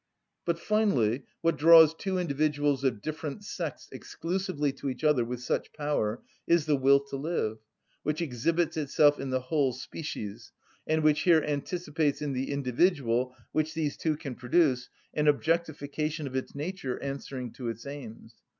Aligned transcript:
But, 0.45 0.57
finally, 0.57 1.25
what 1.41 1.59
draws 1.59 1.93
two 1.93 2.17
individuals 2.17 2.83
of 2.83 3.03
different 3.03 3.43
sex 3.43 3.87
exclusively 3.91 4.71
to 4.73 4.89
each 4.89 5.03
other 5.03 5.23
with 5.23 5.41
such 5.43 5.71
power 5.73 6.23
is 6.47 6.65
the 6.65 6.75
will 6.75 7.01
to 7.01 7.15
live, 7.17 7.59
which 8.01 8.19
exhibits 8.19 8.77
itself 8.77 9.19
in 9.19 9.29
the 9.29 9.41
whole 9.41 9.73
species, 9.73 10.53
and 10.87 11.03
which 11.03 11.19
here 11.21 11.43
anticipates 11.43 12.19
in 12.19 12.33
the 12.33 12.49
individual 12.51 13.35
which 13.51 13.75
these 13.75 13.95
two 13.95 14.17
can 14.17 14.33
produce 14.33 14.89
an 15.13 15.27
objectification 15.27 16.25
of 16.25 16.35
its 16.35 16.55
nature 16.55 16.99
answering 17.03 17.53
to 17.53 17.69
its 17.69 17.85
aims. 17.85 18.33